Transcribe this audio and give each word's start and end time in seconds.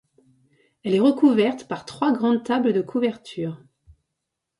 Elle 0.83 0.95
est 0.95 0.99
recouverte 0.99 1.67
par 1.67 1.85
trois 1.85 2.11
grandes 2.11 2.43
tables 2.43 2.73
de 2.73 2.81
couverture. 2.81 3.61